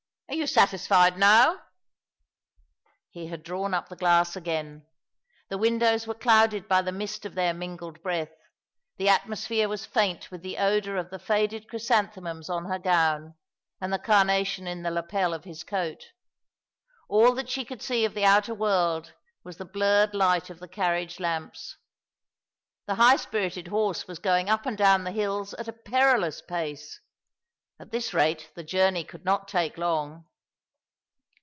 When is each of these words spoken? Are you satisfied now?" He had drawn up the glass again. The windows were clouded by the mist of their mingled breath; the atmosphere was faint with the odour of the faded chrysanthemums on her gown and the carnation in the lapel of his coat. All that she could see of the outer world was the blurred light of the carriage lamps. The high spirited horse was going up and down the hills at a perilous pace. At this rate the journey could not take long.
Are 0.29 0.33
you 0.35 0.47
satisfied 0.47 1.17
now?" 1.17 1.61
He 3.09 3.27
had 3.27 3.43
drawn 3.43 3.73
up 3.73 3.89
the 3.89 3.97
glass 3.97 4.37
again. 4.37 4.85
The 5.49 5.57
windows 5.57 6.07
were 6.07 6.13
clouded 6.13 6.69
by 6.69 6.81
the 6.83 6.93
mist 6.93 7.25
of 7.25 7.35
their 7.35 7.53
mingled 7.53 8.01
breath; 8.01 8.31
the 8.95 9.09
atmosphere 9.09 9.67
was 9.67 9.85
faint 9.85 10.31
with 10.31 10.41
the 10.41 10.57
odour 10.57 10.95
of 10.95 11.09
the 11.09 11.19
faded 11.19 11.67
chrysanthemums 11.67 12.49
on 12.49 12.63
her 12.67 12.79
gown 12.79 13.35
and 13.81 13.91
the 13.91 13.99
carnation 13.99 14.67
in 14.67 14.83
the 14.83 14.89
lapel 14.91 15.33
of 15.33 15.43
his 15.43 15.65
coat. 15.65 16.05
All 17.09 17.35
that 17.35 17.49
she 17.49 17.65
could 17.65 17.81
see 17.81 18.05
of 18.05 18.13
the 18.13 18.23
outer 18.23 18.53
world 18.55 19.11
was 19.43 19.57
the 19.57 19.65
blurred 19.65 20.15
light 20.15 20.49
of 20.49 20.59
the 20.59 20.69
carriage 20.69 21.19
lamps. 21.19 21.75
The 22.85 22.95
high 22.95 23.17
spirited 23.17 23.67
horse 23.67 24.07
was 24.07 24.17
going 24.17 24.49
up 24.49 24.65
and 24.65 24.77
down 24.77 25.03
the 25.03 25.11
hills 25.11 25.53
at 25.55 25.67
a 25.67 25.73
perilous 25.73 26.41
pace. 26.41 27.01
At 27.79 27.89
this 27.89 28.13
rate 28.13 28.51
the 28.53 28.63
journey 28.63 29.03
could 29.03 29.25
not 29.25 29.47
take 29.47 29.75
long. 29.75 30.25